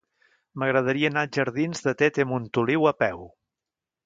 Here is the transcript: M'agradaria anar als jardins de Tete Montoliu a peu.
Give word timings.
M'agradaria 0.61 1.11
anar 1.13 1.23
als 1.25 1.35
jardins 1.39 1.85
de 1.89 1.93
Tete 2.01 2.27
Montoliu 2.31 2.89
a 2.95 2.97
peu. 3.05 3.23